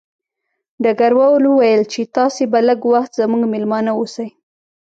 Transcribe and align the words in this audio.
ډګروال 0.83 1.43
وویل 1.47 1.81
چې 1.93 2.01
تاسې 2.15 2.43
به 2.51 2.59
لږ 2.67 2.81
وخت 2.93 3.11
زموږ 3.21 3.41
مېلمانه 3.53 3.91
اوسئ 3.99 4.29